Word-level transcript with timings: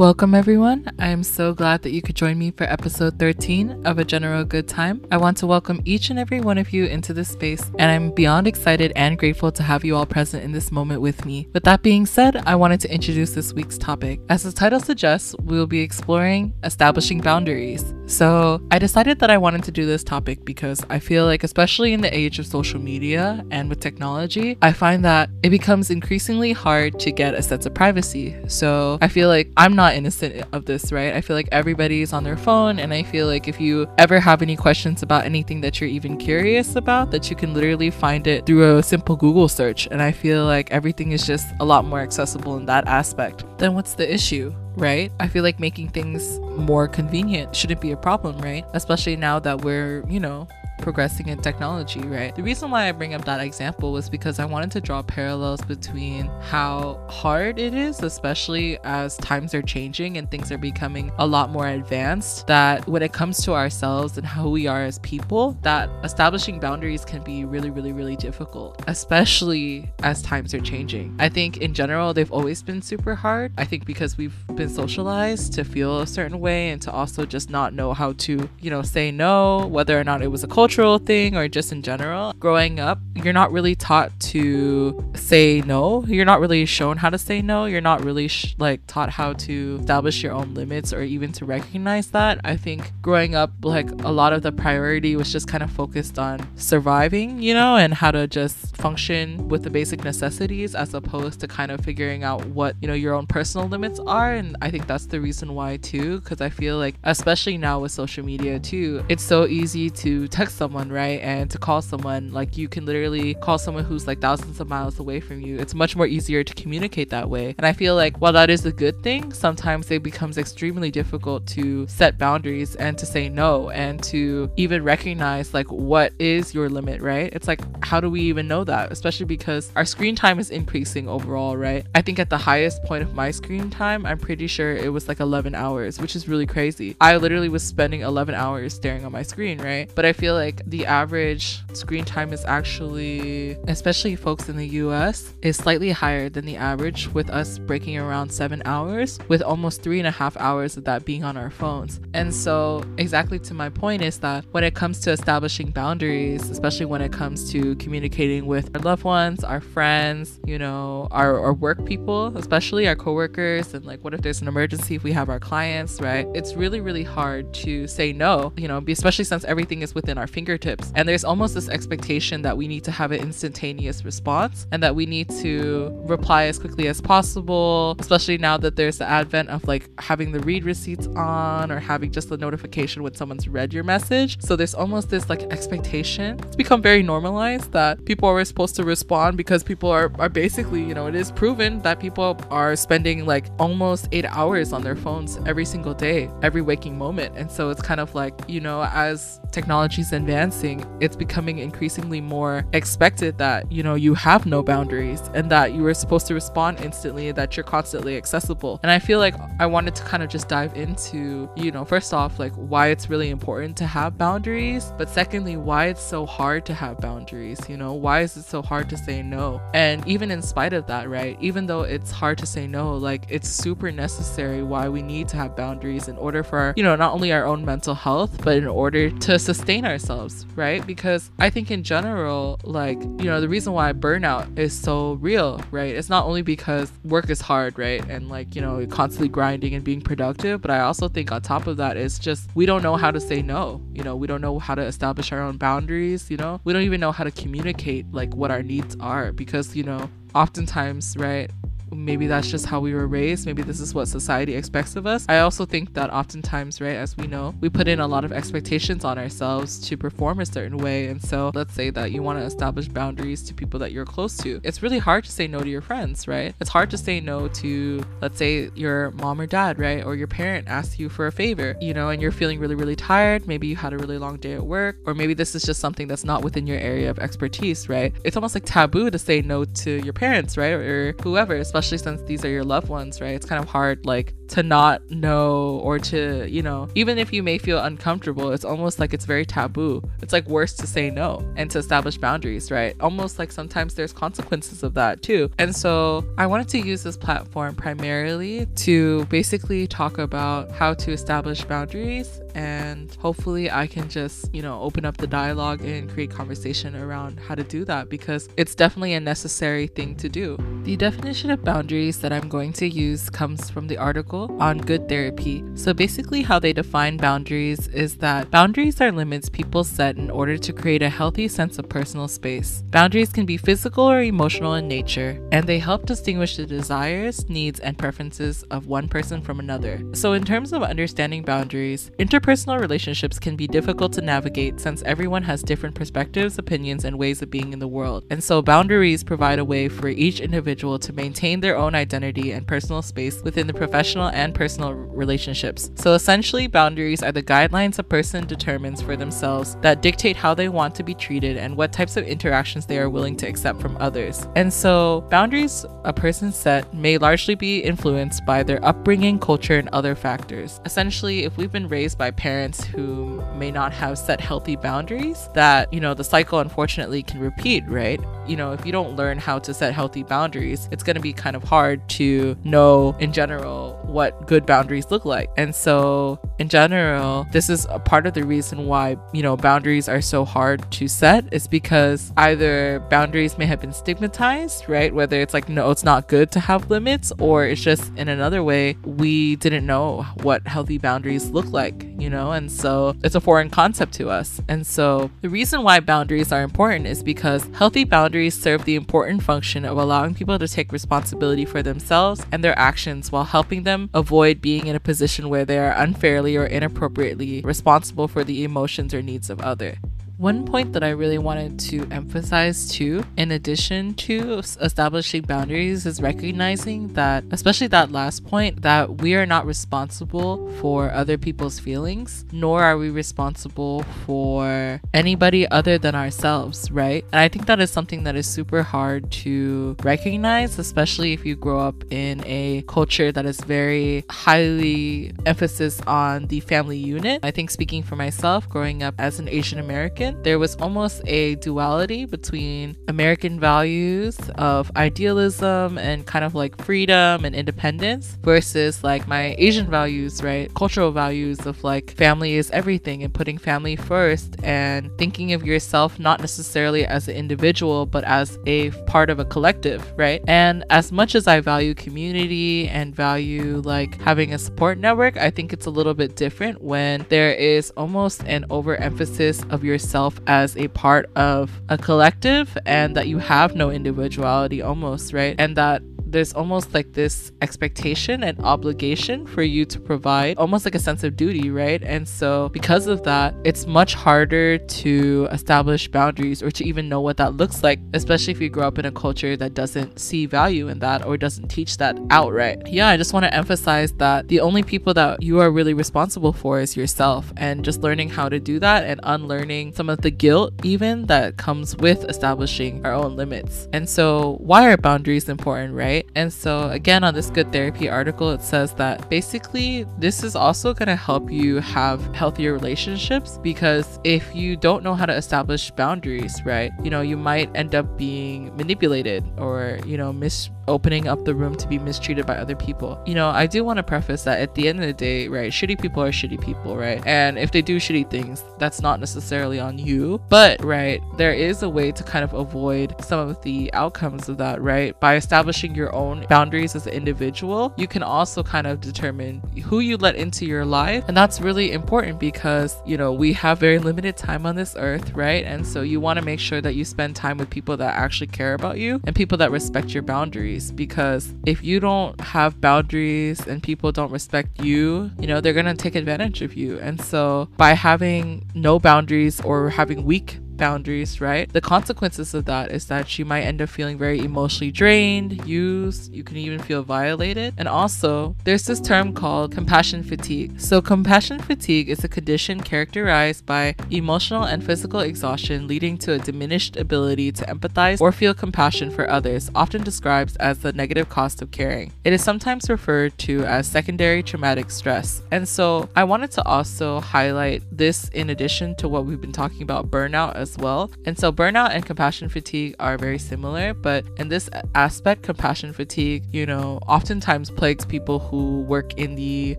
Welcome, 0.00 0.34
everyone. 0.34 0.86
I 0.98 1.08
am 1.08 1.22
so 1.22 1.52
glad 1.52 1.82
that 1.82 1.90
you 1.90 2.00
could 2.00 2.16
join 2.16 2.38
me 2.38 2.52
for 2.52 2.64
episode 2.64 3.18
13 3.18 3.86
of 3.86 3.98
A 3.98 4.04
General 4.06 4.44
Good 4.44 4.66
Time. 4.66 5.04
I 5.12 5.18
want 5.18 5.36
to 5.36 5.46
welcome 5.46 5.82
each 5.84 6.08
and 6.08 6.18
every 6.18 6.40
one 6.40 6.56
of 6.56 6.72
you 6.72 6.86
into 6.86 7.12
this 7.12 7.28
space, 7.28 7.70
and 7.78 7.90
I'm 7.90 8.10
beyond 8.14 8.46
excited 8.46 8.94
and 8.96 9.18
grateful 9.18 9.52
to 9.52 9.62
have 9.62 9.84
you 9.84 9.94
all 9.94 10.06
present 10.06 10.42
in 10.42 10.52
this 10.52 10.72
moment 10.72 11.02
with 11.02 11.26
me. 11.26 11.48
With 11.52 11.64
that 11.64 11.82
being 11.82 12.06
said, 12.06 12.36
I 12.46 12.56
wanted 12.56 12.80
to 12.80 12.94
introduce 12.94 13.34
this 13.34 13.52
week's 13.52 13.76
topic. 13.76 14.22
As 14.30 14.42
the 14.42 14.52
title 14.52 14.80
suggests, 14.80 15.36
we 15.42 15.58
will 15.58 15.66
be 15.66 15.80
exploring 15.80 16.54
establishing 16.64 17.20
boundaries. 17.20 17.92
So, 18.10 18.60
I 18.72 18.80
decided 18.80 19.20
that 19.20 19.30
I 19.30 19.38
wanted 19.38 19.62
to 19.64 19.70
do 19.70 19.86
this 19.86 20.02
topic 20.02 20.44
because 20.44 20.84
I 20.90 20.98
feel 20.98 21.26
like, 21.26 21.44
especially 21.44 21.92
in 21.92 22.00
the 22.00 22.12
age 22.12 22.40
of 22.40 22.46
social 22.46 22.80
media 22.80 23.44
and 23.52 23.68
with 23.68 23.78
technology, 23.78 24.58
I 24.60 24.72
find 24.72 25.04
that 25.04 25.30
it 25.44 25.50
becomes 25.50 25.90
increasingly 25.90 26.50
hard 26.50 26.98
to 27.00 27.12
get 27.12 27.34
a 27.34 27.42
sense 27.42 27.66
of 27.66 27.74
privacy. 27.74 28.36
So, 28.48 28.98
I 29.00 29.06
feel 29.06 29.28
like 29.28 29.52
I'm 29.56 29.76
not 29.76 29.94
innocent 29.94 30.44
of 30.52 30.64
this, 30.64 30.90
right? 30.90 31.14
I 31.14 31.20
feel 31.20 31.36
like 31.36 31.48
everybody's 31.52 32.12
on 32.12 32.24
their 32.24 32.36
phone, 32.36 32.80
and 32.80 32.92
I 32.92 33.04
feel 33.04 33.28
like 33.28 33.46
if 33.46 33.60
you 33.60 33.86
ever 33.96 34.18
have 34.18 34.42
any 34.42 34.56
questions 34.56 35.04
about 35.04 35.24
anything 35.24 35.60
that 35.60 35.80
you're 35.80 35.88
even 35.88 36.16
curious 36.16 36.74
about, 36.74 37.12
that 37.12 37.30
you 37.30 37.36
can 37.36 37.54
literally 37.54 37.90
find 37.90 38.26
it 38.26 38.44
through 38.44 38.78
a 38.78 38.82
simple 38.82 39.14
Google 39.14 39.48
search. 39.48 39.86
And 39.88 40.02
I 40.02 40.10
feel 40.10 40.44
like 40.46 40.68
everything 40.72 41.12
is 41.12 41.24
just 41.24 41.46
a 41.60 41.64
lot 41.64 41.84
more 41.84 42.00
accessible 42.00 42.56
in 42.56 42.66
that 42.66 42.88
aspect. 42.88 43.44
Then 43.60 43.74
what's 43.74 43.94
the 43.94 44.12
issue? 44.12 44.52
right? 44.76 45.12
I 45.20 45.28
feel 45.28 45.42
like 45.42 45.60
making 45.60 45.88
things 45.90 46.38
more 46.56 46.88
convenient 46.88 47.54
shouldn't 47.54 47.80
be 47.80 47.92
a 47.92 47.96
problem, 47.96 48.38
right? 48.38 48.64
Especially 48.72 49.16
now 49.16 49.38
that 49.40 49.62
we're, 49.62 50.04
you 50.08 50.20
know, 50.20 50.48
progressing 50.80 51.28
in 51.28 51.38
technology, 51.38 52.00
right? 52.00 52.34
The 52.34 52.42
reason 52.42 52.70
why 52.70 52.88
I 52.88 52.92
bring 52.92 53.14
up 53.14 53.24
that 53.24 53.40
example 53.40 53.92
was 53.92 54.08
because 54.08 54.38
I 54.38 54.44
wanted 54.44 54.70
to 54.72 54.80
draw 54.80 55.02
parallels 55.02 55.60
between 55.62 56.26
how 56.40 57.04
hard 57.08 57.58
it 57.58 57.74
is, 57.74 58.02
especially 58.02 58.78
as 58.84 59.16
times 59.18 59.54
are 59.54 59.62
changing 59.62 60.16
and 60.16 60.30
things 60.30 60.50
are 60.50 60.58
becoming 60.58 61.12
a 61.18 61.26
lot 61.26 61.50
more 61.50 61.66
advanced, 61.66 62.46
that 62.46 62.86
when 62.88 63.02
it 63.02 63.12
comes 63.12 63.42
to 63.44 63.52
ourselves 63.52 64.16
and 64.16 64.26
how 64.26 64.48
we 64.48 64.66
are 64.66 64.82
as 64.82 64.98
people, 65.00 65.58
that 65.62 65.90
establishing 66.02 66.58
boundaries 66.58 67.04
can 67.04 67.22
be 67.22 67.44
really, 67.44 67.70
really, 67.70 67.92
really 67.92 68.16
difficult, 68.16 68.82
especially 68.86 69.92
as 70.02 70.22
times 70.22 70.54
are 70.54 70.60
changing. 70.60 71.14
I 71.18 71.28
think 71.28 71.58
in 71.58 71.74
general, 71.74 72.14
they've 72.14 72.32
always 72.32 72.62
been 72.62 72.80
super 72.80 73.14
hard. 73.14 73.52
I 73.58 73.64
think 73.64 73.84
because 73.84 74.16
we've 74.16 74.46
been 74.54 74.68
socialized 74.68 75.52
to 75.54 75.64
feel 75.64 76.00
a 76.00 76.06
certain 76.06 76.40
way 76.40 76.70
and 76.70 76.80
to 76.82 76.90
also 76.90 77.26
just 77.26 77.50
not 77.50 77.74
know 77.74 77.92
how 77.92 78.12
to, 78.12 78.48
you 78.60 78.70
know, 78.70 78.82
say 78.82 79.10
no, 79.10 79.66
whether 79.66 79.98
or 79.98 80.04
not 80.04 80.22
it 80.22 80.28
was 80.28 80.42
a 80.42 80.48
culture 80.48 80.69
cultural 80.70 80.98
thing 80.98 81.36
or 81.36 81.48
just 81.48 81.72
in 81.72 81.82
general, 81.82 82.32
growing 82.38 82.78
up, 82.78 83.00
you're 83.16 83.32
not 83.32 83.50
really 83.50 83.74
taught 83.74 84.12
to 84.20 85.04
say 85.16 85.60
no. 85.62 86.04
You're 86.06 86.24
not 86.24 86.38
really 86.38 86.64
shown 86.64 86.96
how 86.96 87.10
to 87.10 87.18
say 87.18 87.42
no. 87.42 87.64
You're 87.64 87.80
not 87.80 88.04
really 88.04 88.28
sh- 88.28 88.54
like 88.56 88.80
taught 88.86 89.10
how 89.10 89.32
to 89.32 89.78
establish 89.80 90.22
your 90.22 90.32
own 90.32 90.54
limits 90.54 90.92
or 90.92 91.02
even 91.02 91.32
to 91.32 91.44
recognize 91.44 92.12
that. 92.12 92.40
I 92.44 92.56
think 92.56 92.92
growing 93.02 93.34
up, 93.34 93.50
like 93.64 93.90
a 94.04 94.12
lot 94.12 94.32
of 94.32 94.42
the 94.42 94.52
priority 94.52 95.16
was 95.16 95.32
just 95.32 95.48
kind 95.48 95.64
of 95.64 95.72
focused 95.72 96.20
on 96.20 96.38
surviving, 96.56 97.42
you 97.42 97.52
know, 97.52 97.76
and 97.76 97.92
how 97.92 98.12
to 98.12 98.28
just 98.28 98.76
function 98.76 99.48
with 99.48 99.64
the 99.64 99.70
basic 99.70 100.04
necessities 100.04 100.76
as 100.76 100.94
opposed 100.94 101.40
to 101.40 101.48
kind 101.48 101.72
of 101.72 101.80
figuring 101.80 102.22
out 102.22 102.46
what, 102.46 102.76
you 102.80 102.86
know, 102.86 102.94
your 102.94 103.14
own 103.14 103.26
personal 103.26 103.66
limits 103.66 103.98
are. 104.06 104.34
And 104.34 104.56
I 104.62 104.70
think 104.70 104.86
that's 104.86 105.06
the 105.06 105.20
reason 105.20 105.52
why 105.56 105.78
too, 105.78 106.20
because 106.20 106.40
I 106.40 106.48
feel 106.48 106.78
like, 106.78 106.94
especially 107.02 107.58
now 107.58 107.80
with 107.80 107.90
social 107.90 108.24
media 108.24 108.60
too, 108.60 109.04
it's 109.08 109.24
so 109.24 109.46
easy 109.48 109.90
to 109.90 110.28
text 110.28 110.59
someone, 110.60 110.92
right? 110.92 111.18
And 111.22 111.50
to 111.52 111.56
call 111.56 111.80
someone, 111.80 112.32
like 112.32 112.58
you 112.58 112.68
can 112.68 112.84
literally 112.84 113.32
call 113.32 113.56
someone 113.56 113.82
who's 113.82 114.06
like 114.06 114.20
thousands 114.20 114.60
of 114.60 114.68
miles 114.68 114.98
away 114.98 115.18
from 115.18 115.40
you. 115.40 115.58
It's 115.58 115.74
much 115.74 115.96
more 115.96 116.06
easier 116.06 116.44
to 116.44 116.52
communicate 116.52 117.08
that 117.08 117.30
way. 117.30 117.54
And 117.56 117.66
I 117.66 117.72
feel 117.72 117.94
like 117.94 118.20
while 118.20 118.34
that 118.34 118.50
is 118.50 118.66
a 118.66 118.72
good 118.84 119.02
thing, 119.02 119.32
sometimes 119.32 119.90
it 119.90 120.02
becomes 120.02 120.36
extremely 120.36 120.90
difficult 120.90 121.46
to 121.56 121.86
set 121.86 122.18
boundaries 122.18 122.76
and 122.76 122.98
to 122.98 123.06
say 123.06 123.30
no 123.30 123.70
and 123.70 124.02
to 124.12 124.50
even 124.58 124.84
recognize 124.84 125.54
like 125.54 125.72
what 125.72 126.12
is 126.18 126.52
your 126.52 126.68
limit, 126.68 127.00
right? 127.00 127.32
It's 127.32 127.48
like, 127.48 127.62
how 127.82 127.98
do 127.98 128.10
we 128.10 128.20
even 128.32 128.46
know 128.46 128.62
that? 128.64 128.92
Especially 128.92 129.24
because 129.24 129.72
our 129.76 129.86
screen 129.86 130.14
time 130.14 130.38
is 130.38 130.50
increasing 130.50 131.08
overall, 131.08 131.56
right? 131.56 131.86
I 131.94 132.02
think 132.02 132.18
at 132.18 132.28
the 132.28 132.36
highest 132.36 132.82
point 132.84 133.02
of 133.02 133.14
my 133.14 133.30
screen 133.30 133.70
time, 133.70 134.04
I'm 134.04 134.18
pretty 134.18 134.46
sure 134.46 134.76
it 134.76 134.92
was 134.92 135.08
like 135.08 135.20
11 135.20 135.54
hours, 135.54 135.98
which 135.98 136.14
is 136.14 136.28
really 136.28 136.46
crazy. 136.46 136.96
I 137.00 137.16
literally 137.16 137.48
was 137.48 137.62
spending 137.62 138.02
11 138.02 138.34
hours 138.34 138.74
staring 138.74 139.06
on 139.06 139.12
my 139.12 139.22
screen, 139.22 139.58
right? 139.62 139.90
But 139.94 140.04
I 140.04 140.12
feel 140.12 140.34
like 140.34 140.49
like 140.50 140.68
the 140.68 140.84
average 140.84 141.60
screen 141.74 142.04
time 142.04 142.32
is 142.32 142.44
actually, 142.44 143.56
especially 143.68 144.16
folks 144.16 144.48
in 144.48 144.56
the 144.56 144.66
US, 144.82 145.32
is 145.42 145.56
slightly 145.56 145.90
higher 145.90 146.28
than 146.28 146.44
the 146.44 146.56
average, 146.56 147.08
with 147.08 147.30
us 147.30 147.58
breaking 147.58 147.96
around 147.98 148.30
seven 148.30 148.60
hours, 148.64 149.20
with 149.28 149.42
almost 149.42 149.82
three 149.82 150.00
and 150.00 150.08
a 150.08 150.10
half 150.10 150.36
hours 150.38 150.76
of 150.76 150.84
that 150.84 151.04
being 151.04 151.22
on 151.22 151.36
our 151.36 151.50
phones. 151.50 152.00
And 152.14 152.34
so, 152.34 152.82
exactly 152.98 153.38
to 153.38 153.54
my 153.54 153.68
point 153.68 154.02
is 154.02 154.18
that 154.18 154.44
when 154.50 154.64
it 154.64 154.74
comes 154.74 154.98
to 155.00 155.12
establishing 155.12 155.70
boundaries, 155.70 156.50
especially 156.50 156.86
when 156.86 157.00
it 157.00 157.12
comes 157.12 157.52
to 157.52 157.76
communicating 157.76 158.46
with 158.46 158.74
our 158.74 158.82
loved 158.82 159.04
ones, 159.04 159.44
our 159.44 159.60
friends, 159.60 160.40
you 160.44 160.58
know, 160.58 161.06
our, 161.12 161.38
our 161.38 161.54
work 161.54 161.84
people, 161.84 162.36
especially 162.36 162.88
our 162.88 162.96
coworkers, 162.96 163.72
and 163.72 163.84
like 163.84 164.02
what 164.02 164.14
if 164.14 164.22
there's 164.22 164.40
an 164.42 164.48
emergency 164.48 164.96
if 164.96 165.04
we 165.04 165.12
have 165.12 165.28
our 165.28 165.38
clients, 165.38 166.00
right? 166.00 166.26
It's 166.34 166.54
really, 166.54 166.80
really 166.80 167.04
hard 167.04 167.54
to 167.66 167.86
say 167.86 168.12
no, 168.12 168.52
you 168.56 168.66
know, 168.66 168.82
especially 168.88 169.24
since 169.24 169.44
everything 169.44 169.82
is 169.82 169.94
within 169.94 170.18
our 170.18 170.26
fingertips. 170.40 170.90
And 170.94 171.06
there's 171.06 171.22
almost 171.22 171.54
this 171.54 171.68
expectation 171.68 172.40
that 172.42 172.56
we 172.56 172.66
need 172.66 172.82
to 172.84 172.90
have 172.90 173.12
an 173.12 173.20
instantaneous 173.20 174.06
response 174.06 174.66
and 174.72 174.82
that 174.82 174.94
we 174.94 175.04
need 175.04 175.28
to 175.44 175.92
reply 176.06 176.44
as 176.44 176.58
quickly 176.58 176.88
as 176.88 176.98
possible, 176.98 177.94
especially 177.98 178.38
now 178.38 178.56
that 178.56 178.74
there's 178.76 178.96
the 178.96 179.06
advent 179.06 179.50
of 179.50 179.68
like 179.68 179.90
having 180.00 180.32
the 180.32 180.40
read 180.40 180.64
receipts 180.64 181.06
on 181.08 181.70
or 181.70 181.78
having 181.78 182.10
just 182.10 182.30
the 182.30 182.38
notification 182.38 183.02
when 183.02 183.12
someone's 183.14 183.48
read 183.48 183.74
your 183.74 183.84
message. 183.84 184.40
So 184.40 184.56
there's 184.56 184.74
almost 184.74 185.10
this 185.10 185.28
like 185.28 185.42
expectation. 185.52 186.40
It's 186.40 186.56
become 186.56 186.80
very 186.80 187.02
normalized 187.02 187.72
that 187.72 188.02
people 188.06 188.26
are 188.30 188.44
supposed 188.44 188.76
to 188.76 188.84
respond 188.84 189.36
because 189.36 189.62
people 189.62 189.90
are, 189.90 190.10
are 190.18 190.30
basically, 190.30 190.82
you 190.82 190.94
know, 190.94 191.06
it 191.06 191.14
is 191.14 191.30
proven 191.32 191.82
that 191.82 192.00
people 192.00 192.40
are 192.50 192.76
spending 192.76 193.26
like 193.26 193.44
almost 193.58 194.08
eight 194.12 194.24
hours 194.24 194.72
on 194.72 194.80
their 194.82 194.96
phones 194.96 195.38
every 195.46 195.66
single 195.66 195.92
day, 195.92 196.30
every 196.42 196.62
waking 196.62 196.96
moment. 196.96 197.36
And 197.36 197.50
so 197.50 197.68
it's 197.68 197.82
kind 197.82 198.00
of 198.00 198.14
like, 198.14 198.34
you 198.48 198.60
know, 198.60 198.84
as 198.84 199.38
technology's 199.52 200.12
advancing, 200.20 200.84
it's 201.00 201.16
becoming 201.16 201.58
increasingly 201.58 202.20
more 202.20 202.64
expected 202.72 203.38
that, 203.38 203.70
you 203.70 203.82
know, 203.82 203.94
you 203.94 204.14
have 204.14 204.46
no 204.46 204.62
boundaries 204.62 205.22
and 205.34 205.50
that 205.50 205.72
you 205.72 205.84
are 205.86 205.94
supposed 205.94 206.26
to 206.28 206.34
respond 206.34 206.80
instantly, 206.80 207.32
that 207.32 207.56
you're 207.56 207.64
constantly 207.64 208.16
accessible. 208.16 208.78
And 208.82 208.90
I 208.92 208.98
feel 208.98 209.18
like 209.18 209.34
I 209.58 209.66
wanted 209.66 209.94
to 209.96 210.02
kind 210.02 210.22
of 210.22 210.28
just 210.28 210.48
dive 210.48 210.76
into, 210.76 211.48
you 211.56 211.70
know, 211.70 211.84
first 211.84 212.12
off, 212.12 212.38
like 212.38 212.52
why 212.54 212.88
it's 212.88 213.08
really 213.08 213.30
important 213.30 213.76
to 213.78 213.86
have 213.86 214.18
boundaries, 214.18 214.92
but 214.98 215.08
secondly, 215.08 215.56
why 215.56 215.86
it's 215.86 216.02
so 216.02 216.26
hard 216.26 216.66
to 216.66 216.74
have 216.74 217.00
boundaries, 217.00 217.58
you 217.68 217.76
know, 217.76 217.94
why 217.94 218.20
is 218.20 218.36
it 218.36 218.44
so 218.44 218.60
hard 218.62 218.88
to 218.90 218.96
say 218.96 219.22
no? 219.22 219.60
And 219.74 220.06
even 220.06 220.30
in 220.30 220.42
spite 220.42 220.72
of 220.72 220.86
that, 220.86 221.08
right, 221.08 221.36
even 221.40 221.66
though 221.66 221.82
it's 221.82 222.10
hard 222.10 222.38
to 222.38 222.46
say 222.46 222.66
no, 222.66 222.94
like 222.94 223.24
it's 223.28 223.48
super 223.48 223.90
necessary 223.90 224.62
why 224.62 224.88
we 224.88 225.02
need 225.02 225.28
to 225.28 225.36
have 225.36 225.56
boundaries 225.56 226.08
in 226.08 226.16
order 226.18 226.42
for, 226.42 226.58
our, 226.58 226.74
you 226.76 226.82
know, 226.82 226.96
not 226.96 227.12
only 227.12 227.32
our 227.32 227.46
own 227.46 227.64
mental 227.64 227.94
health, 227.94 228.42
but 228.44 228.56
in 228.56 228.66
order 228.66 229.10
to 229.10 229.38
sustain 229.38 229.84
ourselves, 229.84 230.09
right? 230.56 230.86
Because 230.86 231.30
I 231.38 231.50
think 231.50 231.70
in 231.70 231.82
general, 231.82 232.58
like, 232.64 233.00
you 233.00 233.24
know, 233.24 233.40
the 233.40 233.48
reason 233.48 233.72
why 233.72 233.92
burnout 233.92 234.58
is 234.58 234.72
so 234.78 235.14
real, 235.14 235.60
right? 235.70 235.94
It's 235.94 236.08
not 236.08 236.26
only 236.26 236.42
because 236.42 236.90
work 237.04 237.30
is 237.30 237.40
hard, 237.40 237.78
right? 237.78 238.04
And 238.08 238.28
like, 238.28 238.54
you 238.54 238.60
know, 238.60 238.84
constantly 238.86 239.28
grinding 239.28 239.74
and 239.74 239.84
being 239.84 240.00
productive, 240.00 240.60
but 240.60 240.70
I 240.70 240.80
also 240.80 241.08
think 241.08 241.32
on 241.32 241.42
top 241.42 241.66
of 241.66 241.76
that, 241.76 241.96
it's 241.96 242.18
just 242.18 242.50
we 242.54 242.66
don't 242.66 242.82
know 242.82 242.96
how 242.96 243.10
to 243.10 243.20
say 243.20 243.42
no. 243.42 243.82
You 243.92 244.02
know, 244.02 244.16
we 244.16 244.26
don't 244.26 244.40
know 244.40 244.58
how 244.58 244.74
to 244.74 244.82
establish 244.82 245.32
our 245.32 245.40
own 245.40 245.56
boundaries, 245.56 246.30
you 246.30 246.36
know? 246.36 246.60
We 246.64 246.72
don't 246.72 246.82
even 246.82 247.00
know 247.00 247.12
how 247.12 247.24
to 247.24 247.30
communicate 247.30 248.06
like 248.12 248.34
what 248.34 248.50
our 248.50 248.62
needs 248.62 248.96
are 249.00 249.32
because, 249.32 249.76
you 249.76 249.84
know, 249.84 250.10
oftentimes, 250.34 251.16
right? 251.16 251.50
Maybe 251.92 252.26
that's 252.26 252.48
just 252.48 252.66
how 252.66 252.80
we 252.80 252.94
were 252.94 253.06
raised. 253.06 253.46
Maybe 253.46 253.62
this 253.62 253.80
is 253.80 253.94
what 253.94 254.08
society 254.08 254.54
expects 254.54 254.96
of 254.96 255.06
us. 255.06 255.26
I 255.28 255.40
also 255.40 255.64
think 255.64 255.94
that 255.94 256.12
oftentimes, 256.12 256.80
right, 256.80 256.96
as 256.96 257.16
we 257.16 257.26
know, 257.26 257.54
we 257.60 257.68
put 257.68 257.88
in 257.88 258.00
a 258.00 258.06
lot 258.06 258.24
of 258.24 258.32
expectations 258.32 259.04
on 259.04 259.18
ourselves 259.18 259.78
to 259.88 259.96
perform 259.96 260.40
a 260.40 260.46
certain 260.46 260.78
way. 260.78 261.06
And 261.06 261.22
so 261.22 261.50
let's 261.54 261.74
say 261.74 261.90
that 261.90 262.12
you 262.12 262.22
want 262.22 262.38
to 262.38 262.44
establish 262.44 262.88
boundaries 262.88 263.42
to 263.44 263.54
people 263.54 263.80
that 263.80 263.92
you're 263.92 264.04
close 264.04 264.36
to. 264.38 264.60
It's 264.62 264.82
really 264.82 264.98
hard 264.98 265.24
to 265.24 265.32
say 265.32 265.46
no 265.46 265.60
to 265.60 265.68
your 265.68 265.80
friends, 265.80 266.28
right? 266.28 266.54
It's 266.60 266.70
hard 266.70 266.90
to 266.90 266.98
say 266.98 267.20
no 267.20 267.48
to, 267.48 268.04
let's 268.20 268.38
say, 268.38 268.70
your 268.74 269.10
mom 269.12 269.40
or 269.40 269.46
dad, 269.46 269.78
right? 269.78 270.04
Or 270.04 270.14
your 270.14 270.26
parent 270.26 270.68
asks 270.68 270.98
you 270.98 271.08
for 271.08 271.26
a 271.26 271.32
favor, 271.32 271.76
you 271.80 271.94
know, 271.94 272.10
and 272.10 272.22
you're 272.22 272.32
feeling 272.32 272.58
really, 272.60 272.74
really 272.74 272.96
tired. 272.96 273.46
Maybe 273.46 273.66
you 273.66 273.76
had 273.76 273.92
a 273.92 273.98
really 273.98 274.18
long 274.18 274.36
day 274.36 274.54
at 274.54 274.64
work, 274.64 274.96
or 275.06 275.14
maybe 275.14 275.34
this 275.34 275.54
is 275.54 275.62
just 275.62 275.80
something 275.80 276.06
that's 276.08 276.24
not 276.24 276.42
within 276.42 276.66
your 276.66 276.78
area 276.78 277.10
of 277.10 277.18
expertise, 277.18 277.88
right? 277.88 278.14
It's 278.24 278.36
almost 278.36 278.54
like 278.54 278.64
taboo 278.64 279.10
to 279.10 279.18
say 279.18 279.42
no 279.42 279.64
to 279.64 279.90
your 280.04 280.12
parents, 280.12 280.56
right? 280.56 280.72
Or 280.72 281.14
whoever, 281.22 281.56
especially 281.56 281.79
especially 281.80 281.98
since 281.98 282.22
these 282.22 282.44
are 282.44 282.50
your 282.50 282.62
loved 282.64 282.88
ones, 282.88 283.20
right? 283.20 283.34
It's 283.34 283.46
kind 283.46 283.62
of 283.62 283.68
hard, 283.68 284.04
like, 284.04 284.34
to 284.50 284.62
not 284.64 285.08
know 285.10 285.80
or 285.84 285.98
to, 285.98 286.46
you 286.48 286.62
know, 286.62 286.88
even 286.96 287.18
if 287.18 287.32
you 287.32 287.42
may 287.42 287.56
feel 287.56 287.78
uncomfortable, 287.78 288.52
it's 288.52 288.64
almost 288.64 288.98
like 288.98 289.14
it's 289.14 289.24
very 289.24 289.46
taboo. 289.46 290.02
It's 290.22 290.32
like 290.32 290.46
worse 290.48 290.72
to 290.74 290.86
say 290.86 291.08
no 291.08 291.48
and 291.56 291.70
to 291.70 291.78
establish 291.78 292.18
boundaries, 292.18 292.70
right? 292.70 292.96
Almost 293.00 293.38
like 293.38 293.52
sometimes 293.52 293.94
there's 293.94 294.12
consequences 294.12 294.82
of 294.82 294.94
that 294.94 295.22
too. 295.22 295.50
And 295.58 295.74
so 295.74 296.24
I 296.36 296.46
wanted 296.46 296.68
to 296.70 296.78
use 296.78 297.04
this 297.04 297.16
platform 297.16 297.76
primarily 297.76 298.66
to 298.66 299.24
basically 299.26 299.86
talk 299.86 300.18
about 300.18 300.72
how 300.72 300.94
to 300.94 301.12
establish 301.12 301.62
boundaries 301.64 302.40
and 302.54 303.14
hopefully 303.20 303.70
I 303.70 303.86
can 303.86 304.08
just, 304.08 304.52
you 304.52 304.62
know, 304.62 304.80
open 304.80 305.04
up 305.04 305.16
the 305.16 305.28
dialogue 305.28 305.82
and 305.82 306.10
create 306.10 306.32
conversation 306.32 306.96
around 306.96 307.38
how 307.38 307.54
to 307.54 307.62
do 307.62 307.84
that 307.84 308.08
because 308.08 308.48
it's 308.56 308.74
definitely 308.74 309.14
a 309.14 309.20
necessary 309.20 309.86
thing 309.86 310.16
to 310.16 310.28
do. 310.28 310.56
The 310.82 310.96
definition 310.96 311.50
of 311.50 311.62
boundaries 311.62 312.18
that 312.20 312.32
I'm 312.32 312.48
going 312.48 312.72
to 312.74 312.88
use 312.88 313.30
comes 313.30 313.70
from 313.70 313.86
the 313.86 313.96
article 313.96 314.39
on 314.58 314.80
GoodTherapy. 314.80 315.78
So 315.78 315.92
basically, 315.92 316.42
how 316.42 316.58
they 316.58 316.72
define 316.72 317.16
boundaries 317.16 317.88
is 317.88 318.16
that 318.18 318.50
boundaries 318.50 319.00
are 319.00 319.12
limits 319.12 319.48
people 319.48 319.84
set 319.84 320.16
in 320.16 320.30
order 320.30 320.56
to 320.56 320.72
create 320.72 321.02
a 321.02 321.08
healthy 321.08 321.48
sense 321.48 321.78
of 321.78 321.88
personal 321.88 322.28
space. 322.28 322.82
Boundaries 322.90 323.32
can 323.32 323.46
be 323.46 323.56
physical 323.56 324.04
or 324.04 324.22
emotional 324.22 324.74
in 324.74 324.88
nature, 324.88 325.40
and 325.52 325.66
they 325.66 325.78
help 325.78 326.06
distinguish 326.06 326.56
the 326.56 326.66
desires, 326.66 327.48
needs, 327.48 327.80
and 327.80 327.98
preferences 327.98 328.62
of 328.70 328.86
one 328.86 329.08
person 329.08 329.40
from 329.42 329.60
another. 329.60 330.02
So, 330.12 330.32
in 330.32 330.44
terms 330.44 330.72
of 330.72 330.82
understanding 330.82 331.42
boundaries, 331.42 332.10
interpersonal 332.18 332.80
relationships 332.80 333.38
can 333.38 333.56
be 333.56 333.66
difficult 333.66 334.12
to 334.14 334.22
navigate 334.22 334.80
since 334.80 335.02
everyone 335.02 335.42
has 335.42 335.62
different 335.62 335.94
perspectives, 335.94 336.58
opinions, 336.58 337.04
and 337.04 337.18
ways 337.18 337.42
of 337.42 337.50
being 337.50 337.72
in 337.72 337.78
the 337.78 337.88
world. 337.88 338.24
And 338.30 338.42
so, 338.42 338.62
boundaries 338.62 339.24
provide 339.24 339.58
a 339.58 339.64
way 339.64 339.88
for 339.88 340.08
each 340.08 340.40
individual 340.40 340.98
to 340.98 341.12
maintain 341.12 341.60
their 341.60 341.76
own 341.76 341.94
identity 341.94 342.52
and 342.52 342.66
personal 342.66 343.02
space 343.02 343.42
within 343.42 343.66
the 343.66 343.74
professional 343.74 344.29
and 344.32 344.54
personal 344.54 344.94
relationships. 344.94 345.90
So, 345.94 346.14
essentially, 346.14 346.66
boundaries 346.66 347.22
are 347.22 347.32
the 347.32 347.42
guidelines 347.42 347.98
a 347.98 348.02
person 348.02 348.46
determines 348.46 349.02
for 349.02 349.16
themselves 349.16 349.76
that 349.82 350.02
dictate 350.02 350.36
how 350.36 350.54
they 350.54 350.68
want 350.68 350.94
to 350.96 351.02
be 351.02 351.14
treated 351.14 351.56
and 351.56 351.76
what 351.76 351.92
types 351.92 352.16
of 352.16 352.24
interactions 352.24 352.86
they 352.86 352.98
are 352.98 353.10
willing 353.10 353.36
to 353.36 353.46
accept 353.46 353.80
from 353.80 353.96
others. 353.98 354.46
And 354.56 354.72
so, 354.72 355.26
boundaries 355.30 355.84
a 356.04 356.12
person 356.12 356.52
set 356.52 356.92
may 356.94 357.18
largely 357.18 357.54
be 357.54 357.78
influenced 357.80 358.44
by 358.44 358.62
their 358.62 358.84
upbringing, 358.84 359.38
culture, 359.38 359.78
and 359.78 359.88
other 359.90 360.14
factors. 360.14 360.80
Essentially, 360.84 361.44
if 361.44 361.56
we've 361.56 361.72
been 361.72 361.88
raised 361.88 362.18
by 362.18 362.30
parents 362.30 362.84
who 362.84 363.42
may 363.56 363.70
not 363.70 363.92
have 363.92 364.18
set 364.18 364.40
healthy 364.40 364.76
boundaries, 364.76 365.48
that, 365.54 365.92
you 365.92 366.00
know, 366.00 366.14
the 366.14 366.24
cycle 366.24 366.58
unfortunately 366.58 367.22
can 367.22 367.40
repeat, 367.40 367.84
right? 367.88 368.20
You 368.50 368.56
know, 368.56 368.72
if 368.72 368.84
you 368.84 368.90
don't 368.90 369.14
learn 369.14 369.38
how 369.38 369.60
to 369.60 369.72
set 369.72 369.94
healthy 369.94 370.24
boundaries, 370.24 370.88
it's 370.90 371.04
going 371.04 371.14
to 371.14 371.22
be 371.22 371.32
kind 371.32 371.54
of 371.54 371.62
hard 371.62 372.08
to 372.18 372.56
know 372.64 373.14
in 373.20 373.32
general 373.32 373.96
what 374.02 374.48
good 374.48 374.66
boundaries 374.66 375.08
look 375.12 375.24
like. 375.24 375.48
And 375.56 375.72
so, 375.72 376.40
in 376.58 376.68
general, 376.68 377.46
this 377.52 377.70
is 377.70 377.86
a 377.90 378.00
part 378.00 378.26
of 378.26 378.34
the 378.34 378.42
reason 378.42 378.86
why, 378.86 379.16
you 379.32 379.44
know, 379.44 379.56
boundaries 379.56 380.08
are 380.08 380.20
so 380.20 380.44
hard 380.44 380.90
to 380.90 381.06
set 381.06 381.44
is 381.52 381.68
because 381.68 382.32
either 382.36 382.98
boundaries 383.08 383.56
may 383.56 383.66
have 383.66 383.80
been 383.80 383.92
stigmatized, 383.92 384.88
right? 384.88 385.14
Whether 385.14 385.40
it's 385.40 385.54
like, 385.54 385.68
no, 385.68 385.92
it's 385.92 386.02
not 386.02 386.26
good 386.26 386.50
to 386.50 386.58
have 386.58 386.90
limits, 386.90 387.32
or 387.38 387.66
it's 387.66 387.80
just 387.80 388.10
in 388.16 388.28
another 388.28 388.64
way, 388.64 388.96
we 389.04 389.54
didn't 389.56 389.86
know 389.86 390.22
what 390.42 390.66
healthy 390.66 390.98
boundaries 390.98 391.50
look 391.50 391.66
like, 391.66 392.04
you 392.18 392.28
know? 392.28 392.50
And 392.50 392.68
so, 392.68 393.14
it's 393.22 393.36
a 393.36 393.40
foreign 393.40 393.70
concept 393.70 394.12
to 394.14 394.28
us. 394.28 394.60
And 394.66 394.84
so, 394.84 395.30
the 395.40 395.48
reason 395.48 395.84
why 395.84 396.00
boundaries 396.00 396.50
are 396.50 396.62
important 396.62 397.06
is 397.06 397.22
because 397.22 397.64
healthy 397.74 398.02
boundaries 398.02 398.39
serve 398.48 398.86
the 398.86 398.94
important 398.94 399.42
function 399.42 399.84
of 399.84 399.98
allowing 399.98 400.34
people 400.34 400.58
to 400.58 400.66
take 400.66 400.92
responsibility 400.92 401.66
for 401.66 401.82
themselves 401.82 402.46
and 402.50 402.64
their 402.64 402.78
actions 402.78 403.30
while 403.30 403.44
helping 403.44 403.82
them 403.82 404.08
avoid 404.14 404.62
being 404.62 404.86
in 404.86 404.96
a 404.96 405.00
position 405.00 405.50
where 405.50 405.66
they 405.66 405.78
are 405.78 405.92
unfairly 405.92 406.56
or 406.56 406.64
inappropriately 406.64 407.60
responsible 407.60 408.28
for 408.28 408.44
the 408.44 408.64
emotions 408.64 409.12
or 409.12 409.20
needs 409.20 409.50
of 409.50 409.60
others. 409.60 409.98
One 410.40 410.64
point 410.64 410.94
that 410.94 411.04
I 411.04 411.10
really 411.10 411.36
wanted 411.36 411.78
to 411.90 412.08
emphasize 412.10 412.88
too, 412.88 413.22
in 413.36 413.50
addition 413.50 414.14
to 414.14 414.60
establishing 414.80 415.42
boundaries, 415.42 416.06
is 416.06 416.22
recognizing 416.22 417.08
that, 417.08 417.44
especially 417.50 417.88
that 417.88 418.10
last 418.10 418.46
point, 418.46 418.80
that 418.80 419.20
we 419.20 419.34
are 419.34 419.44
not 419.44 419.66
responsible 419.66 420.72
for 420.80 421.12
other 421.12 421.36
people's 421.36 421.78
feelings, 421.78 422.46
nor 422.52 422.82
are 422.82 422.96
we 422.96 423.10
responsible 423.10 424.02
for 424.24 425.02
anybody 425.12 425.68
other 425.68 425.98
than 425.98 426.14
ourselves, 426.14 426.90
right? 426.90 427.22
And 427.34 427.40
I 427.40 427.48
think 427.48 427.66
that 427.66 427.78
is 427.78 427.90
something 427.90 428.24
that 428.24 428.34
is 428.34 428.46
super 428.46 428.82
hard 428.82 429.30
to 429.44 429.94
recognize, 430.02 430.78
especially 430.78 431.34
if 431.34 431.44
you 431.44 431.54
grow 431.54 431.80
up 431.80 432.02
in 432.10 432.42
a 432.46 432.82
culture 432.88 433.30
that 433.30 433.44
is 433.44 433.60
very 433.60 434.24
highly 434.30 435.34
emphasis 435.44 436.00
on 436.06 436.46
the 436.46 436.60
family 436.60 436.96
unit. 436.96 437.40
I 437.42 437.50
think 437.50 437.70
speaking 437.70 438.02
for 438.02 438.16
myself, 438.16 438.66
growing 438.70 439.02
up 439.02 439.16
as 439.18 439.38
an 439.38 439.46
Asian 439.46 439.78
American, 439.78 440.29
there 440.42 440.58
was 440.58 440.76
almost 440.76 441.22
a 441.26 441.54
duality 441.56 442.24
between 442.24 442.96
American 443.08 443.58
values 443.60 444.38
of 444.56 444.90
idealism 444.96 445.98
and 445.98 446.26
kind 446.26 446.44
of 446.44 446.54
like 446.54 446.82
freedom 446.84 447.44
and 447.44 447.54
independence 447.54 448.38
versus 448.42 449.02
like 449.04 449.26
my 449.26 449.54
Asian 449.58 449.88
values, 449.88 450.42
right? 450.42 450.72
Cultural 450.74 451.10
values 451.10 451.66
of 451.66 451.82
like 451.84 452.10
family 452.12 452.54
is 452.54 452.70
everything 452.70 453.22
and 453.22 453.32
putting 453.32 453.58
family 453.58 453.96
first 453.96 454.56
and 454.62 455.10
thinking 455.18 455.52
of 455.52 455.66
yourself 455.66 456.18
not 456.18 456.40
necessarily 456.40 457.04
as 457.06 457.28
an 457.28 457.36
individual 457.36 458.06
but 458.06 458.24
as 458.24 458.58
a 458.66 458.90
part 459.06 459.30
of 459.30 459.38
a 459.38 459.44
collective, 459.44 460.12
right? 460.16 460.42
And 460.46 460.84
as 460.90 461.12
much 461.12 461.34
as 461.34 461.46
I 461.46 461.60
value 461.60 461.94
community 461.94 462.88
and 462.88 463.14
value 463.14 463.82
like 463.84 464.20
having 464.20 464.54
a 464.54 464.58
support 464.58 464.98
network, 464.98 465.36
I 465.36 465.50
think 465.50 465.72
it's 465.72 465.86
a 465.86 465.90
little 465.90 466.14
bit 466.14 466.36
different 466.36 466.80
when 466.82 467.26
there 467.28 467.52
is 467.52 467.90
almost 467.96 468.42
an 468.44 468.64
overemphasis 468.70 469.62
of 469.70 469.84
yourself 469.84 470.19
yourself 470.20 470.40
as 470.46 470.76
a 470.76 470.88
part 470.88 471.30
of 471.36 471.70
a 471.88 471.96
collective 471.96 472.76
and 472.84 473.16
that 473.16 473.26
you 473.26 473.38
have 473.38 473.74
no 473.74 473.90
individuality 473.90 474.82
almost, 474.82 475.32
right? 475.32 475.54
And 475.58 475.76
that 475.76 476.02
there's 476.30 476.52
almost 476.52 476.94
like 476.94 477.12
this 477.12 477.52
expectation 477.62 478.44
and 478.44 478.58
obligation 478.60 479.46
for 479.46 479.62
you 479.62 479.84
to 479.84 480.00
provide 480.00 480.56
almost 480.58 480.84
like 480.84 480.94
a 480.94 480.98
sense 480.98 481.24
of 481.24 481.36
duty, 481.36 481.70
right? 481.70 482.02
And 482.02 482.26
so, 482.26 482.68
because 482.70 483.06
of 483.06 483.22
that, 483.24 483.54
it's 483.64 483.86
much 483.86 484.14
harder 484.14 484.78
to 484.78 485.48
establish 485.50 486.08
boundaries 486.08 486.62
or 486.62 486.70
to 486.70 486.84
even 486.84 487.08
know 487.08 487.20
what 487.20 487.36
that 487.38 487.54
looks 487.54 487.82
like, 487.82 487.98
especially 488.14 488.52
if 488.52 488.60
you 488.60 488.68
grow 488.68 488.86
up 488.86 488.98
in 488.98 489.04
a 489.04 489.12
culture 489.12 489.56
that 489.56 489.74
doesn't 489.74 490.18
see 490.18 490.46
value 490.46 490.88
in 490.88 490.98
that 491.00 491.24
or 491.24 491.36
doesn't 491.36 491.68
teach 491.68 491.96
that 491.98 492.18
outright. 492.30 492.86
Yeah, 492.86 493.08
I 493.08 493.16
just 493.16 493.32
want 493.32 493.44
to 493.44 493.54
emphasize 493.54 494.12
that 494.14 494.48
the 494.48 494.60
only 494.60 494.82
people 494.82 495.14
that 495.14 495.42
you 495.42 495.60
are 495.60 495.70
really 495.70 495.94
responsible 495.94 496.52
for 496.52 496.80
is 496.80 496.96
yourself, 496.96 497.52
and 497.56 497.84
just 497.84 498.00
learning 498.00 498.30
how 498.30 498.48
to 498.48 498.60
do 498.60 498.78
that 498.80 499.04
and 499.04 499.20
unlearning 499.22 499.92
some 499.92 500.08
of 500.08 500.20
the 500.20 500.30
guilt, 500.30 500.72
even 500.84 501.26
that 501.26 501.56
comes 501.56 501.96
with 501.96 502.24
establishing 502.24 503.04
our 503.04 503.12
own 503.12 503.36
limits. 503.36 503.88
And 503.92 504.08
so, 504.08 504.56
why 504.60 504.90
are 504.90 504.96
boundaries 504.96 505.48
important, 505.48 505.94
right? 505.94 506.19
Right? 506.20 506.30
And 506.34 506.52
so, 506.52 506.90
again, 506.90 507.24
on 507.24 507.34
this 507.34 507.50
GoodTherapy 507.50 508.10
article, 508.10 508.50
it 508.50 508.62
says 508.62 508.92
that 508.94 509.28
basically 509.30 510.04
this 510.18 510.42
is 510.42 510.54
also 510.54 510.92
going 510.94 511.08
to 511.08 511.16
help 511.16 511.50
you 511.50 511.76
have 511.80 512.34
healthier 512.34 512.72
relationships 512.72 513.58
because 513.62 514.18
if 514.24 514.54
you 514.54 514.76
don't 514.76 515.02
know 515.02 515.14
how 515.14 515.26
to 515.26 515.34
establish 515.34 515.90
boundaries, 515.92 516.60
right, 516.64 516.92
you 517.02 517.10
know, 517.10 517.22
you 517.22 517.36
might 517.36 517.70
end 517.74 517.94
up 517.94 518.18
being 518.18 518.74
manipulated 518.76 519.44
or, 519.58 519.98
you 520.06 520.16
know, 520.16 520.32
mis 520.32 520.70
opening 520.88 521.28
up 521.28 521.44
the 521.44 521.54
room 521.54 521.76
to 521.76 521.86
be 521.86 521.98
mistreated 521.98 522.44
by 522.46 522.56
other 522.56 522.74
people. 522.74 523.22
You 523.24 523.34
know, 523.34 523.48
I 523.48 523.66
do 523.66 523.84
want 523.84 523.98
to 523.98 524.02
preface 524.02 524.42
that 524.42 524.58
at 524.58 524.74
the 524.74 524.88
end 524.88 524.98
of 524.98 525.06
the 525.06 525.12
day, 525.12 525.46
right, 525.46 525.70
shitty 525.70 526.00
people 526.00 526.22
are 526.22 526.32
shitty 526.32 526.60
people, 526.60 526.96
right? 526.96 527.24
And 527.24 527.58
if 527.58 527.70
they 527.70 527.80
do 527.80 527.98
shitty 527.98 528.28
things, 528.28 528.64
that's 528.78 529.00
not 529.00 529.20
necessarily 529.20 529.78
on 529.78 529.98
you. 529.98 530.40
But, 530.48 530.82
right, 530.84 531.22
there 531.36 531.52
is 531.52 531.84
a 531.84 531.88
way 531.88 532.10
to 532.10 532.24
kind 532.24 532.42
of 532.42 532.52
avoid 532.54 533.14
some 533.24 533.38
of 533.38 533.62
the 533.62 533.92
outcomes 533.94 534.48
of 534.48 534.58
that, 534.58 534.82
right? 534.82 535.18
By 535.20 535.36
establishing 535.36 535.94
your 535.94 536.09
own 536.14 536.46
boundaries 536.48 536.94
as 536.94 537.06
an 537.06 537.12
individual, 537.12 537.92
you 537.96 538.06
can 538.06 538.22
also 538.22 538.62
kind 538.62 538.86
of 538.86 539.00
determine 539.00 539.62
who 539.84 540.00
you 540.00 540.16
let 540.16 540.36
into 540.36 540.66
your 540.66 540.84
life. 540.84 541.24
And 541.28 541.36
that's 541.36 541.60
really 541.60 541.92
important 541.92 542.38
because, 542.38 542.96
you 543.06 543.16
know, 543.16 543.32
we 543.32 543.52
have 543.54 543.78
very 543.78 543.98
limited 543.98 544.36
time 544.36 544.66
on 544.66 544.76
this 544.76 544.94
earth, 544.98 545.32
right? 545.34 545.64
And 545.64 545.86
so 545.86 546.02
you 546.02 546.20
want 546.20 546.38
to 546.38 546.44
make 546.44 546.60
sure 546.60 546.80
that 546.80 546.94
you 546.94 547.04
spend 547.04 547.36
time 547.36 547.58
with 547.58 547.70
people 547.70 547.96
that 547.96 548.16
actually 548.16 548.48
care 548.48 548.74
about 548.74 548.98
you 548.98 549.20
and 549.24 549.34
people 549.34 549.58
that 549.58 549.70
respect 549.70 550.10
your 550.10 550.22
boundaries 550.22 550.40
boundaries 550.40 550.90
because 550.90 551.54
if 551.66 551.82
you 551.82 552.00
don't 552.00 552.40
have 552.40 552.80
boundaries 552.80 553.66
and 553.66 553.82
people 553.82 554.12
don't 554.12 554.32
respect 554.32 554.82
you, 554.82 555.30
you 555.38 555.46
know, 555.46 555.60
they're 555.60 555.72
going 555.72 555.86
to 555.86 555.94
take 555.94 556.14
advantage 556.14 556.62
of 556.62 556.74
you. 556.74 556.98
And 556.98 557.20
so 557.20 557.68
by 557.76 557.92
having 557.92 558.66
no 558.74 558.98
boundaries 558.98 559.60
or 559.60 559.90
having 559.90 560.24
weak 560.24 560.58
boundaries, 560.80 561.40
right? 561.40 561.72
The 561.72 561.80
consequences 561.80 562.54
of 562.54 562.64
that 562.64 562.90
is 562.90 563.06
that 563.06 563.38
you 563.38 563.44
might 563.44 563.62
end 563.62 563.80
up 563.80 563.90
feeling 563.90 564.18
very 564.18 564.40
emotionally 564.40 564.90
drained, 564.90 565.68
used, 565.68 566.32
you 566.34 566.42
can 566.42 566.56
even 566.56 566.80
feel 566.80 567.02
violated. 567.02 567.74
And 567.76 567.86
also, 567.86 568.56
there's 568.64 568.86
this 568.86 569.00
term 569.00 569.32
called 569.32 569.72
compassion 569.72 570.24
fatigue. 570.24 570.80
So, 570.80 571.00
compassion 571.02 571.58
fatigue 571.60 572.08
is 572.08 572.24
a 572.24 572.28
condition 572.28 572.80
characterized 572.80 573.66
by 573.66 573.94
emotional 574.10 574.64
and 574.64 574.82
physical 574.82 575.20
exhaustion 575.20 575.86
leading 575.86 576.16
to 576.18 576.32
a 576.32 576.38
diminished 576.38 576.96
ability 576.96 577.52
to 577.52 577.64
empathize 577.66 578.20
or 578.20 578.32
feel 578.32 578.54
compassion 578.54 579.10
for 579.10 579.30
others, 579.30 579.70
often 579.74 580.02
described 580.02 580.56
as 580.58 580.78
the 580.78 580.92
negative 580.94 581.28
cost 581.28 581.60
of 581.60 581.70
caring. 581.70 582.10
It 582.24 582.32
is 582.32 582.42
sometimes 582.42 582.88
referred 582.88 583.36
to 583.46 583.64
as 583.64 583.86
secondary 583.86 584.42
traumatic 584.42 584.90
stress. 584.90 585.42
And 585.50 585.68
so, 585.68 586.08
I 586.16 586.24
wanted 586.24 586.50
to 586.52 586.64
also 586.64 587.20
highlight 587.20 587.82
this 587.92 588.30
in 588.30 588.48
addition 588.48 588.94
to 588.96 589.08
what 589.08 589.26
we've 589.26 589.40
been 589.40 589.52
talking 589.52 589.82
about 589.82 590.10
burnout 590.10 590.54
as 590.54 590.69
well. 590.78 591.10
And 591.24 591.38
so, 591.38 591.52
burnout 591.52 591.90
and 591.90 592.04
compassion 592.04 592.48
fatigue 592.48 592.94
are 592.98 593.16
very 593.16 593.38
similar, 593.38 593.94
but 593.94 594.24
in 594.36 594.48
this 594.48 594.68
aspect, 594.94 595.42
compassion 595.42 595.92
fatigue, 595.92 596.44
you 596.52 596.66
know, 596.66 596.98
oftentimes 597.06 597.70
plagues 597.70 598.04
people 598.04 598.38
who 598.38 598.82
work 598.82 599.14
in 599.14 599.34
the 599.34 599.76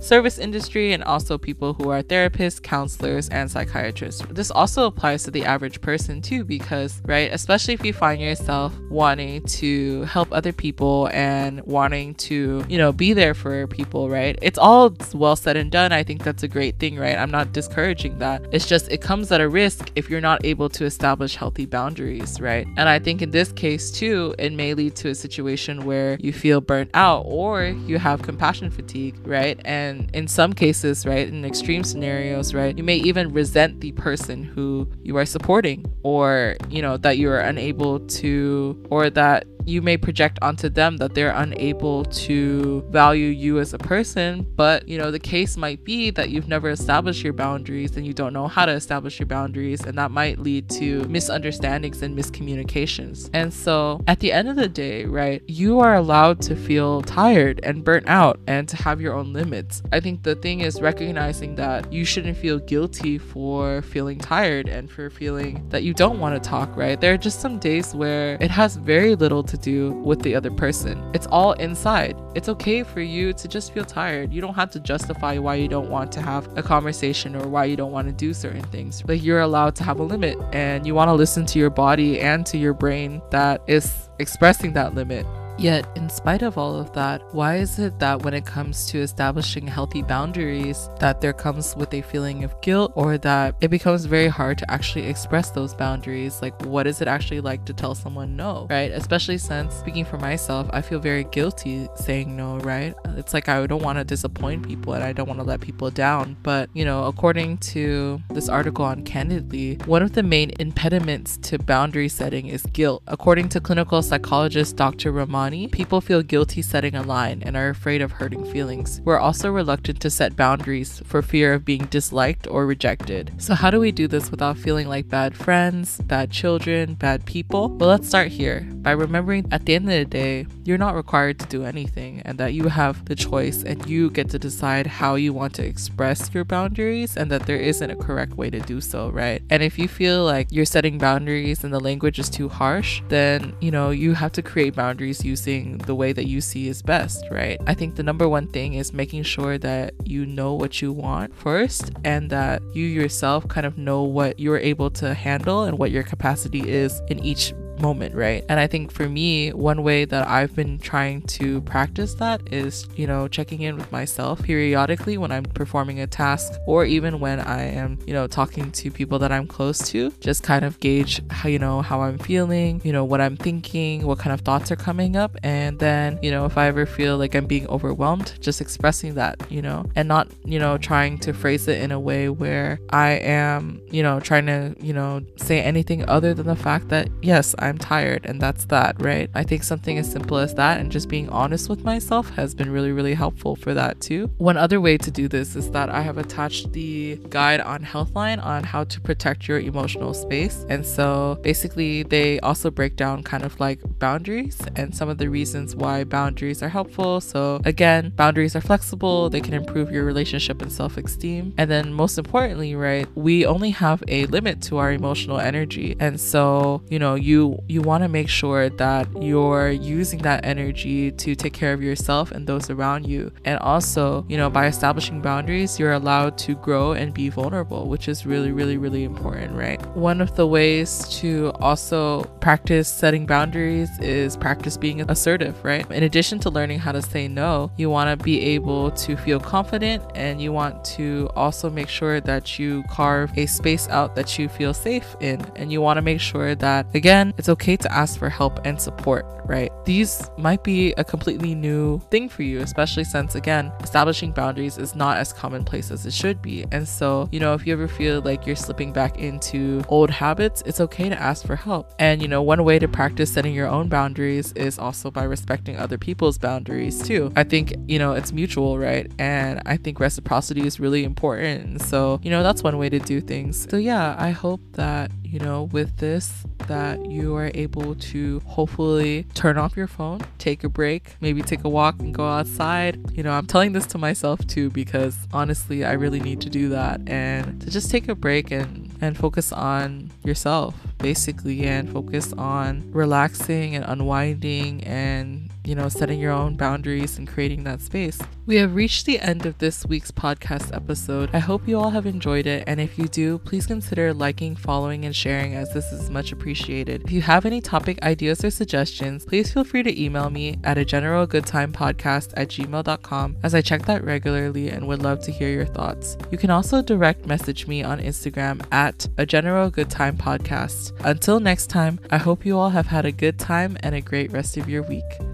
service 0.01 0.37
industry 0.37 0.93
and 0.93 1.03
also 1.03 1.37
people 1.37 1.73
who 1.73 1.89
are 1.89 2.01
therapists, 2.03 2.61
counselors, 2.61 3.29
and 3.29 3.49
psychiatrists. 3.49 4.23
This 4.29 4.51
also 4.51 4.85
applies 4.85 5.23
to 5.23 5.31
the 5.31 5.45
average 5.45 5.81
person 5.81 6.21
too, 6.21 6.43
because, 6.43 7.01
right, 7.05 7.31
especially 7.33 7.73
if 7.73 7.85
you 7.85 7.93
find 7.93 8.21
yourself 8.21 8.77
wanting 8.89 9.43
to 9.43 10.03
help 10.03 10.31
other 10.31 10.51
people 10.51 11.09
and 11.13 11.61
wanting 11.61 12.15
to, 12.15 12.63
you 12.67 12.77
know, 12.77 12.91
be 12.91 13.13
there 13.13 13.33
for 13.33 13.67
people, 13.67 14.09
right? 14.09 14.37
It's 14.41 14.57
all 14.57 14.95
well 15.13 15.35
said 15.35 15.57
and 15.57 15.71
done. 15.71 15.91
I 15.91 16.03
think 16.03 16.23
that's 16.23 16.43
a 16.43 16.47
great 16.47 16.79
thing, 16.79 16.97
right? 16.97 17.17
I'm 17.17 17.31
not 17.31 17.53
discouraging 17.53 18.19
that. 18.19 18.45
It's 18.51 18.67
just 18.67 18.91
it 18.91 19.01
comes 19.01 19.31
at 19.31 19.41
a 19.41 19.49
risk 19.49 19.91
if 19.95 20.09
you're 20.09 20.21
not 20.21 20.45
able 20.45 20.69
to 20.69 20.80
establish 20.85 21.35
healthy 21.35 21.65
boundaries, 21.65 22.39
right? 22.39 22.67
And 22.77 22.89
I 22.89 22.99
think 22.99 23.21
in 23.21 23.31
this 23.31 23.51
case 23.51 23.91
too, 23.91 24.35
it 24.37 24.53
may 24.53 24.73
lead 24.73 24.95
to 24.97 25.09
a 25.09 25.15
situation 25.15 25.85
where 25.85 26.17
you 26.19 26.33
feel 26.33 26.61
burnt 26.61 26.89
out 26.93 27.23
or 27.27 27.65
you 27.65 27.97
have 27.97 28.21
compassion 28.21 28.69
fatigue, 28.69 29.15
right? 29.25 29.59
And 29.65 30.09
in 30.13 30.27
some 30.27 30.53
cases, 30.53 31.05
right, 31.05 31.27
in 31.27 31.45
extreme 31.45 31.83
scenarios, 31.83 32.53
right, 32.53 32.77
you 32.77 32.83
may 32.83 32.97
even 32.97 33.29
resent 33.33 33.81
the 33.81 33.91
person 33.93 34.43
who 34.43 34.87
you 35.03 35.17
are 35.17 35.25
supporting 35.25 35.85
or, 36.03 36.57
you 36.69 36.81
know, 36.81 36.97
that 36.97 37.17
you 37.17 37.29
are 37.29 37.39
unable 37.39 37.99
to 37.99 38.81
or 38.89 39.09
that 39.09 39.45
you 39.65 39.81
may 39.81 39.97
project 39.97 40.39
onto 40.41 40.69
them 40.69 40.97
that 40.97 41.13
they're 41.13 41.35
unable 41.35 42.05
to 42.05 42.81
value 42.89 43.27
you 43.27 43.59
as 43.59 43.73
a 43.73 43.77
person 43.77 44.45
but 44.55 44.87
you 44.87 44.97
know 44.97 45.11
the 45.11 45.19
case 45.19 45.57
might 45.57 45.83
be 45.83 46.09
that 46.09 46.29
you've 46.29 46.47
never 46.47 46.69
established 46.69 47.23
your 47.23 47.33
boundaries 47.33 47.95
and 47.97 48.05
you 48.05 48.13
don't 48.13 48.33
know 48.33 48.47
how 48.47 48.65
to 48.65 48.71
establish 48.71 49.19
your 49.19 49.27
boundaries 49.27 49.81
and 49.81 49.97
that 49.97 50.11
might 50.11 50.39
lead 50.39 50.69
to 50.69 51.03
misunderstandings 51.05 52.01
and 52.01 52.17
miscommunications. 52.17 53.29
And 53.33 53.53
so 53.53 54.01
at 54.07 54.19
the 54.19 54.31
end 54.31 54.49
of 54.49 54.55
the 54.55 54.67
day 54.67 55.05
right 55.05 55.41
you 55.47 55.79
are 55.79 55.95
allowed 55.95 56.41
to 56.41 56.55
feel 56.55 57.01
tired 57.01 57.59
and 57.63 57.83
burnt 57.83 58.07
out 58.07 58.39
and 58.47 58.67
to 58.69 58.75
have 58.77 59.01
your 59.01 59.13
own 59.13 59.33
limits. 59.33 59.81
I 59.91 59.99
think 59.99 60.23
the 60.23 60.35
thing 60.35 60.61
is 60.61 60.81
recognizing 60.81 61.55
that 61.55 61.91
you 61.91 62.05
shouldn't 62.05 62.37
feel 62.37 62.59
guilty 62.59 63.17
for 63.17 63.81
feeling 63.81 64.19
tired 64.19 64.67
and 64.67 64.89
for 64.89 65.09
feeling 65.09 65.67
that 65.69 65.83
you 65.83 65.93
don't 65.93 66.19
want 66.19 66.41
to 66.41 66.49
talk 66.49 66.75
right? 66.75 66.99
There 66.99 67.13
are 67.13 67.17
just 67.17 67.39
some 67.41 67.59
days 67.59 67.93
where 67.93 68.37
it 68.39 68.51
has 68.51 68.75
very 68.75 69.15
little 69.15 69.43
to 69.51 69.57
do 69.57 69.91
with 69.91 70.21
the 70.21 70.33
other 70.35 70.49
person. 70.49 71.09
It's 71.13 71.27
all 71.27 71.53
inside. 71.53 72.17
It's 72.35 72.49
okay 72.49 72.83
for 72.83 73.01
you 73.01 73.33
to 73.33 73.47
just 73.47 73.73
feel 73.73 73.85
tired. 73.85 74.33
You 74.33 74.41
don't 74.41 74.55
have 74.55 74.71
to 74.71 74.79
justify 74.79 75.37
why 75.37 75.55
you 75.55 75.67
don't 75.67 75.89
want 75.89 76.11
to 76.13 76.21
have 76.21 76.57
a 76.57 76.63
conversation 76.63 77.35
or 77.35 77.47
why 77.47 77.65
you 77.65 77.75
don't 77.75 77.91
want 77.91 78.07
to 78.07 78.13
do 78.13 78.33
certain 78.33 78.63
things. 78.63 79.03
Like 79.07 79.23
you're 79.23 79.41
allowed 79.41 79.75
to 79.75 79.83
have 79.83 79.99
a 79.99 80.03
limit 80.03 80.37
and 80.53 80.87
you 80.87 80.95
want 80.95 81.09
to 81.09 81.13
listen 81.13 81.45
to 81.47 81.59
your 81.59 81.69
body 81.69 82.19
and 82.19 82.45
to 82.47 82.57
your 82.57 82.73
brain 82.73 83.21
that 83.29 83.61
is 83.67 84.09
expressing 84.19 84.73
that 84.73 84.95
limit. 84.95 85.25
Yet, 85.61 85.87
in 85.95 86.09
spite 86.09 86.41
of 86.41 86.57
all 86.57 86.75
of 86.75 86.91
that, 86.93 87.21
why 87.35 87.57
is 87.57 87.77
it 87.77 87.99
that 87.99 88.23
when 88.23 88.33
it 88.33 88.47
comes 88.47 88.87
to 88.87 88.97
establishing 88.97 89.67
healthy 89.67 90.01
boundaries, 90.01 90.89
that 90.99 91.21
there 91.21 91.33
comes 91.33 91.75
with 91.75 91.93
a 91.93 92.01
feeling 92.01 92.43
of 92.43 92.59
guilt 92.61 92.91
or 92.95 93.19
that 93.19 93.53
it 93.61 93.67
becomes 93.67 94.05
very 94.05 94.27
hard 94.27 94.57
to 94.57 94.71
actually 94.71 95.05
express 95.05 95.51
those 95.51 95.75
boundaries? 95.75 96.41
Like, 96.41 96.59
what 96.65 96.87
is 96.87 96.99
it 96.99 97.07
actually 97.07 97.41
like 97.41 97.63
to 97.65 97.73
tell 97.73 97.93
someone 97.93 98.35
no, 98.35 98.65
right? 98.71 98.91
Especially 98.91 99.37
since, 99.37 99.75
speaking 99.75 100.03
for 100.03 100.17
myself, 100.17 100.67
I 100.73 100.81
feel 100.81 100.97
very 100.97 101.25
guilty 101.25 101.87
saying 101.93 102.35
no, 102.35 102.57
right? 102.57 102.95
It's 103.09 103.35
like 103.35 103.47
I 103.47 103.67
don't 103.67 103.83
want 103.83 103.99
to 103.99 104.03
disappoint 104.03 104.67
people 104.67 104.93
and 104.93 105.03
I 105.03 105.13
don't 105.13 105.27
want 105.27 105.41
to 105.41 105.45
let 105.45 105.61
people 105.61 105.91
down. 105.91 106.37
But, 106.41 106.71
you 106.73 106.85
know, 106.85 107.03
according 107.03 107.59
to 107.69 108.19
this 108.31 108.49
article 108.49 108.85
on 108.85 109.03
Candidly, 109.03 109.75
one 109.85 110.01
of 110.01 110.13
the 110.13 110.23
main 110.23 110.53
impediments 110.59 111.37
to 111.37 111.59
boundary 111.59 112.09
setting 112.09 112.47
is 112.47 112.63
guilt. 112.73 113.03
According 113.05 113.49
to 113.49 113.61
clinical 113.61 114.01
psychologist 114.01 114.75
Dr. 114.75 115.11
Ramani 115.51 115.67
people 115.67 115.99
feel 115.99 116.21
guilty 116.21 116.61
setting 116.61 116.95
a 116.95 117.01
line 117.01 117.43
and 117.45 117.57
are 117.57 117.67
afraid 117.67 118.01
of 118.01 118.13
hurting 118.13 118.45
feelings. 118.45 119.01
We're 119.03 119.19
also 119.19 119.51
reluctant 119.51 119.99
to 119.99 120.09
set 120.09 120.37
boundaries 120.37 121.01
for 121.03 121.21
fear 121.21 121.53
of 121.53 121.65
being 121.65 121.87
disliked 121.87 122.47
or 122.47 122.65
rejected. 122.65 123.33
So, 123.37 123.53
how 123.53 123.69
do 123.69 123.81
we 123.81 123.91
do 123.91 124.07
this 124.07 124.31
without 124.31 124.57
feeling 124.57 124.87
like 124.87 125.09
bad 125.09 125.35
friends, 125.35 125.97
bad 126.03 126.31
children, 126.31 126.93
bad 126.93 127.25
people? 127.25 127.67
Well, 127.67 127.89
let's 127.89 128.07
start 128.07 128.29
here 128.29 128.65
by 128.81 128.91
remembering 128.91 129.45
at 129.51 129.65
the 129.65 129.75
end 129.75 129.85
of 129.85 129.91
the 129.91 130.05
day, 130.05 130.47
you're 130.63 130.77
not 130.77 130.95
required 130.95 131.39
to 131.39 131.45
do 131.45 131.63
anything 131.63 132.21
and 132.25 132.37
that 132.39 132.53
you 132.53 132.67
have 132.67 133.05
the 133.05 133.15
choice 133.15 133.63
and 133.63 133.85
you 133.87 134.09
get 134.09 134.29
to 134.31 134.39
decide 134.39 134.87
how 134.87 135.15
you 135.15 135.33
want 135.33 135.53
to 135.55 135.65
express 135.65 136.33
your 136.33 136.43
boundaries 136.43 137.15
and 137.15 137.29
that 137.29 137.45
there 137.45 137.57
isn't 137.57 137.91
a 137.91 137.95
correct 137.95 138.33
way 138.33 138.49
to 138.49 138.59
do 138.61 138.81
so, 138.81 139.09
right? 139.09 139.41
And 139.49 139.61
if 139.61 139.77
you 139.77 139.87
feel 139.87 140.23
like 140.25 140.47
you're 140.51 140.65
setting 140.65 140.97
boundaries 140.97 141.63
and 141.63 141.73
the 141.73 141.79
language 141.79 142.17
is 142.17 142.29
too 142.29 142.49
harsh, 142.49 143.01
then, 143.09 143.53
you 143.61 143.69
know, 143.69 143.91
you 143.91 144.13
have 144.13 144.31
to 144.33 144.41
create 144.41 144.75
boundaries 144.75 145.23
using 145.31 145.77
the 145.89 145.95
way 145.95 146.11
that 146.13 146.27
you 146.27 146.41
see 146.41 146.67
is 146.67 146.81
best, 146.81 147.23
right? 147.31 147.57
I 147.65 147.73
think 147.73 147.95
the 147.95 148.03
number 148.03 148.27
one 148.27 148.47
thing 148.47 148.73
is 148.73 148.91
making 148.91 149.23
sure 149.23 149.57
that 149.59 149.93
you 150.05 150.25
know 150.25 150.53
what 150.53 150.81
you 150.81 150.91
want 150.91 151.33
first 151.33 151.91
and 152.03 152.29
that 152.29 152.61
you 152.73 152.85
yourself 152.85 153.47
kind 153.47 153.65
of 153.65 153.77
know 153.77 154.03
what 154.03 154.39
you're 154.39 154.63
able 154.71 154.89
to 155.01 155.13
handle 155.13 155.63
and 155.63 155.77
what 155.79 155.91
your 155.91 156.03
capacity 156.03 156.63
is 156.67 157.01
in 157.07 157.17
each 157.19 157.53
moment, 157.81 158.15
right? 158.15 158.43
And 158.49 158.59
I 158.59 158.67
think 158.67 158.91
for 158.91 159.09
me, 159.09 159.51
one 159.51 159.83
way 159.83 160.05
that 160.05 160.27
I've 160.27 160.55
been 160.55 160.79
trying 160.79 161.23
to 161.23 161.61
practice 161.61 162.13
that 162.15 162.41
is, 162.51 162.87
you 162.95 163.07
know, 163.07 163.27
checking 163.27 163.61
in 163.61 163.77
with 163.77 163.91
myself 163.91 164.41
periodically 164.43 165.17
when 165.17 165.31
I'm 165.31 165.43
performing 165.43 165.99
a 165.99 166.07
task 166.07 166.53
or 166.67 166.85
even 166.85 167.19
when 167.19 167.39
I 167.39 167.63
am, 167.63 167.99
you 168.05 168.13
know, 168.13 168.27
talking 168.27 168.71
to 168.71 168.91
people 168.91 169.19
that 169.19 169.31
I'm 169.31 169.47
close 169.47 169.79
to, 169.89 170.11
just 170.19 170.43
kind 170.43 170.63
of 170.63 170.79
gauge 170.79 171.21
how, 171.29 171.49
you 171.49 171.59
know, 171.59 171.81
how 171.81 172.01
I'm 172.01 172.17
feeling, 172.17 172.81
you 172.83 172.91
know, 172.91 173.03
what 173.03 173.21
I'm 173.21 173.37
thinking, 173.37 174.05
what 174.05 174.19
kind 174.19 174.33
of 174.33 174.41
thoughts 174.41 174.71
are 174.71 174.75
coming 174.75 175.15
up. 175.15 175.35
And 175.43 175.79
then, 175.79 176.19
you 176.21 176.31
know, 176.31 176.45
if 176.45 176.57
I 176.57 176.67
ever 176.67 176.85
feel 176.85 177.17
like 177.17 177.35
I'm 177.35 177.45
being 177.45 177.67
overwhelmed, 177.67 178.33
just 178.39 178.61
expressing 178.61 179.15
that, 179.15 179.41
you 179.49 179.61
know, 179.61 179.85
and 179.95 180.07
not, 180.07 180.29
you 180.45 180.59
know, 180.59 180.77
trying 180.77 181.17
to 181.19 181.33
phrase 181.33 181.67
it 181.67 181.81
in 181.81 181.91
a 181.91 181.99
way 181.99 182.29
where 182.29 182.79
I 182.89 183.11
am, 183.11 183.81
you 183.89 184.03
know, 184.03 184.19
trying 184.19 184.45
to, 184.45 184.75
you 184.79 184.93
know, 184.93 185.21
say 185.37 185.61
anything 185.61 186.07
other 186.07 186.33
than 186.33 186.47
the 186.47 186.55
fact 186.55 186.89
that, 186.89 187.09
yes, 187.21 187.55
I'm 187.71 187.77
tired, 187.77 188.25
and 188.25 188.41
that's 188.41 188.65
that, 188.65 189.01
right? 189.01 189.29
I 189.33 189.43
think 189.43 189.63
something 189.63 189.97
as 189.97 190.11
simple 190.11 190.37
as 190.37 190.53
that 190.55 190.81
and 190.81 190.91
just 190.91 191.07
being 191.07 191.29
honest 191.29 191.69
with 191.69 191.85
myself 191.85 192.29
has 192.31 192.53
been 192.53 192.69
really, 192.69 192.91
really 192.91 193.13
helpful 193.13 193.55
for 193.55 193.73
that 193.73 194.01
too. 194.01 194.29
One 194.39 194.57
other 194.57 194.81
way 194.81 194.97
to 194.97 195.09
do 195.09 195.29
this 195.29 195.55
is 195.55 195.71
that 195.71 195.89
I 195.89 196.01
have 196.01 196.17
attached 196.17 196.73
the 196.73 197.15
guide 197.29 197.61
on 197.61 197.81
Healthline 197.85 198.43
on 198.43 198.65
how 198.65 198.83
to 198.83 198.99
protect 198.99 199.47
your 199.47 199.57
emotional 199.57 200.13
space. 200.13 200.65
And 200.67 200.85
so 200.85 201.39
basically, 201.43 202.03
they 202.03 202.41
also 202.41 202.69
break 202.69 202.97
down 202.97 203.23
kind 203.23 203.43
of 203.43 203.57
like 203.61 203.79
boundaries 203.99 204.59
and 204.75 204.93
some 204.93 205.07
of 205.07 205.17
the 205.17 205.29
reasons 205.29 205.73
why 205.73 206.03
boundaries 206.03 206.61
are 206.61 206.67
helpful. 206.67 207.21
So, 207.21 207.61
again, 207.63 208.11
boundaries 208.17 208.53
are 208.53 208.61
flexible, 208.61 209.29
they 209.29 209.39
can 209.39 209.53
improve 209.53 209.91
your 209.91 210.03
relationship 210.03 210.61
and 210.61 210.69
self 210.69 210.97
esteem. 210.97 211.53
And 211.57 211.71
then, 211.71 211.93
most 211.93 212.17
importantly, 212.17 212.75
right, 212.75 213.07
we 213.15 213.45
only 213.45 213.69
have 213.69 214.03
a 214.09 214.25
limit 214.25 214.61
to 214.63 214.77
our 214.77 214.91
emotional 214.91 215.39
energy. 215.39 215.95
And 216.01 216.19
so, 216.19 216.81
you 216.89 216.99
know, 216.99 217.15
you 217.15 217.60
you 217.67 217.81
want 217.81 218.03
to 218.03 218.09
make 218.09 218.29
sure 218.29 218.69
that 218.69 219.07
you're 219.21 219.69
using 219.69 220.19
that 220.19 220.45
energy 220.45 221.11
to 221.11 221.35
take 221.35 221.53
care 221.53 221.73
of 221.73 221.81
yourself 221.81 222.31
and 222.31 222.45
those 222.47 222.69
around 222.69 223.07
you. 223.07 223.31
And 223.45 223.59
also, 223.59 224.25
you 224.27 224.37
know, 224.37 224.49
by 224.49 224.67
establishing 224.67 225.21
boundaries, 225.21 225.79
you're 225.79 225.93
allowed 225.93 226.37
to 226.39 226.55
grow 226.55 226.93
and 226.93 227.13
be 227.13 227.29
vulnerable, 227.29 227.87
which 227.87 228.07
is 228.07 228.25
really, 228.25 228.51
really, 228.51 228.77
really 228.77 229.03
important, 229.03 229.55
right? 229.55 229.79
One 229.95 230.21
of 230.21 230.35
the 230.35 230.47
ways 230.47 231.07
to 231.19 231.51
also 231.59 232.23
practice 232.41 232.87
setting 232.87 233.25
boundaries 233.25 233.89
is 233.99 234.35
practice 234.35 234.77
being 234.77 235.01
assertive, 235.09 235.63
right? 235.63 235.89
In 235.91 236.03
addition 236.03 236.39
to 236.39 236.49
learning 236.49 236.79
how 236.79 236.91
to 236.91 237.01
say 237.01 237.27
no, 237.27 237.71
you 237.77 237.89
want 237.89 238.17
to 238.17 238.23
be 238.23 238.41
able 238.41 238.91
to 238.91 239.15
feel 239.15 239.39
confident 239.39 240.03
and 240.15 240.41
you 240.41 240.51
want 240.51 240.83
to 240.85 241.29
also 241.35 241.69
make 241.69 241.89
sure 241.89 242.19
that 242.21 242.59
you 242.59 242.83
carve 242.89 243.37
a 243.37 243.45
space 243.45 243.87
out 243.89 244.15
that 244.15 244.37
you 244.37 244.49
feel 244.49 244.73
safe 244.73 245.15
in. 245.19 245.41
And 245.55 245.71
you 245.71 245.81
want 245.81 245.97
to 245.97 246.01
make 246.01 246.19
sure 246.19 246.55
that, 246.55 246.87
again, 246.93 247.33
it's 247.37 247.49
okay 247.51 247.77
to 247.77 247.91
ask 247.91 248.17
for 248.17 248.29
help 248.29 248.59
and 248.65 248.79
support, 248.79 249.25
right? 249.45 249.71
These 249.85 250.29
might 250.37 250.63
be 250.63 250.93
a 250.93 251.03
completely 251.03 251.53
new 251.53 251.99
thing 252.09 252.29
for 252.29 252.43
you, 252.43 252.59
especially 252.59 253.03
since, 253.03 253.35
again, 253.35 253.71
establishing 253.81 254.31
boundaries 254.31 254.77
is 254.77 254.95
not 254.95 255.17
as 255.17 255.33
commonplace 255.33 255.91
as 255.91 256.05
it 256.05 256.13
should 256.13 256.41
be. 256.41 256.65
And 256.71 256.87
so, 256.87 257.29
you 257.31 257.39
know, 257.39 257.53
if 257.53 257.67
you 257.67 257.73
ever 257.73 257.87
feel 257.87 258.21
like 258.21 258.45
you're 258.45 258.55
slipping 258.55 258.91
back 258.91 259.17
into 259.17 259.83
old 259.87 260.09
habits, 260.09 260.63
it's 260.65 260.79
okay 260.81 261.09
to 261.09 261.21
ask 261.21 261.45
for 261.45 261.55
help. 261.55 261.93
And, 261.99 262.21
you 262.21 262.27
know, 262.27 262.41
one 262.41 262.63
way 262.63 262.79
to 262.79 262.87
practice 262.87 263.31
setting 263.31 263.53
your 263.53 263.67
own 263.67 263.89
boundaries 263.89 264.51
is 264.53 264.79
also 264.79 265.11
by 265.11 265.23
respecting 265.23 265.77
other 265.77 265.97
people's 265.97 266.37
boundaries 266.37 267.01
too. 267.01 267.31
I 267.35 267.43
think, 267.43 267.75
you 267.87 267.99
know, 267.99 268.13
it's 268.13 268.31
mutual, 268.31 268.79
right? 268.79 269.11
And 269.19 269.61
I 269.65 269.77
think 269.77 269.99
reciprocity 269.99 270.65
is 270.65 270.79
really 270.79 271.03
important. 271.03 271.81
So, 271.81 272.19
you 272.23 272.31
know, 272.31 272.43
that's 272.43 272.63
one 272.63 272.77
way 272.77 272.89
to 272.89 272.99
do 272.99 273.21
things. 273.21 273.67
So, 273.69 273.77
yeah, 273.77 274.15
I 274.17 274.31
hope 274.31 274.61
that 274.73 275.11
you 275.31 275.39
know, 275.39 275.69
with 275.71 275.95
this, 275.97 276.43
that 276.67 277.03
you 277.31 277.37
are 277.37 277.49
able 277.53 277.95
to 277.95 278.41
hopefully 278.45 279.25
turn 279.33 279.57
off 279.57 279.77
your 279.77 279.87
phone, 279.87 280.19
take 280.37 280.65
a 280.65 280.69
break, 280.69 281.15
maybe 281.21 281.41
take 281.41 281.63
a 281.63 281.69
walk 281.69 281.97
and 281.99 282.13
go 282.13 282.27
outside. 282.27 282.99
You 283.15 283.23
know, 283.23 283.31
I'm 283.31 283.45
telling 283.45 283.71
this 283.71 283.85
to 283.87 283.97
myself 283.97 284.45
too 284.47 284.69
because 284.69 285.15
honestly, 285.31 285.85
I 285.85 285.93
really 285.93 286.19
need 286.19 286.41
to 286.41 286.49
do 286.49 286.67
that 286.69 286.99
and 287.07 287.61
to 287.61 287.69
just 287.69 287.89
take 287.89 288.09
a 288.09 288.15
break 288.15 288.51
and 288.51 288.91
and 288.99 289.17
focus 289.17 289.53
on 289.53 290.11
yourself 290.25 290.75
basically 290.97 291.63
and 291.63 291.89
focus 291.89 292.33
on 292.33 292.83
relaxing 292.91 293.75
and 293.75 293.85
unwinding 293.85 294.83
and 294.83 295.49
you 295.65 295.75
know, 295.75 295.89
setting 295.89 296.19
your 296.19 296.31
own 296.31 296.55
boundaries 296.55 297.17
and 297.17 297.27
creating 297.27 297.63
that 297.63 297.81
space. 297.81 298.19
We 298.45 298.55
have 298.57 298.75
reached 298.75 299.05
the 299.05 299.19
end 299.19 299.45
of 299.45 299.57
this 299.59 299.85
week's 299.85 300.11
podcast 300.11 300.75
episode. 300.75 301.29
I 301.33 301.39
hope 301.39 301.67
you 301.67 301.79
all 301.79 301.91
have 301.91 302.05
enjoyed 302.05 302.47
it, 302.47 302.63
and 302.67 302.79
if 302.79 302.97
you 302.97 303.07
do, 303.07 303.37
please 303.39 303.67
consider 303.67 304.13
liking, 304.13 304.55
following, 304.55 305.05
and 305.05 305.15
sharing 305.15 305.53
as 305.55 305.73
this 305.73 305.91
is 305.91 306.09
much 306.09 306.31
appreciated. 306.31 307.03
If 307.03 307.11
you 307.11 307.21
have 307.21 307.45
any 307.45 307.61
topic 307.61 308.01
ideas 308.03 308.43
or 308.43 308.49
suggestions, 308.49 309.25
please 309.25 309.53
feel 309.53 309.63
free 309.63 309.83
to 309.83 310.03
email 310.03 310.29
me 310.29 310.59
at 310.63 310.77
a 310.77 310.85
general 310.85 311.27
good 311.27 311.45
time 311.45 311.71
podcast 311.71 312.33
at 312.35 312.49
gmail.com 312.49 313.37
as 313.43 313.53
I 313.53 313.61
check 313.61 313.85
that 313.85 314.03
regularly 314.03 314.69
and 314.69 314.87
would 314.87 315.01
love 315.01 315.21
to 315.21 315.31
hear 315.31 315.49
your 315.49 315.65
thoughts. 315.65 316.17
You 316.31 316.37
can 316.37 316.49
also 316.49 316.81
direct 316.81 317.25
message 317.25 317.67
me 317.67 317.83
on 317.83 317.99
Instagram 317.99 318.65
at 318.71 319.07
a 319.17 319.25
general 319.25 319.69
good 319.69 319.89
time 319.89 320.17
podcast. 320.17 320.91
Until 321.05 321.39
next 321.39 321.67
time, 321.67 321.99
I 322.09 322.17
hope 322.17 322.45
you 322.45 322.57
all 322.57 322.69
have 322.71 322.87
had 322.87 323.05
a 323.05 323.11
good 323.11 323.37
time 323.37 323.77
and 323.81 323.95
a 323.95 324.01
great 324.01 324.31
rest 324.31 324.57
of 324.57 324.69
your 324.69 324.83
week. 324.83 325.30